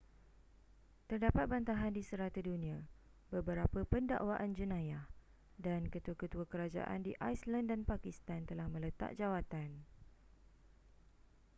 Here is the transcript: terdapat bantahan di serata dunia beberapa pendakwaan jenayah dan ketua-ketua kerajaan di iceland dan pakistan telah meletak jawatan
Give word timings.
terdapat 1.09 1.45
bantahan 1.53 1.93
di 1.97 2.01
serata 2.09 2.39
dunia 2.49 2.77
beberapa 3.33 3.79
pendakwaan 3.91 4.51
jenayah 4.59 5.03
dan 5.65 5.81
ketua-ketua 5.93 6.45
kerajaan 6.51 6.99
di 7.07 7.13
iceland 7.31 7.67
dan 7.71 7.81
pakistan 7.89 8.41
telah 8.49 8.65
meletak 8.73 9.11
jawatan 9.19 9.69